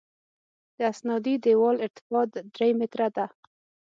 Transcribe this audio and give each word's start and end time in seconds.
د 0.77 0.79
استنادي 0.91 1.35
دیوال 1.43 1.75
ارتفاع 1.85 2.23
درې 2.55 2.69
متره 2.79 3.07
ده 3.15 3.25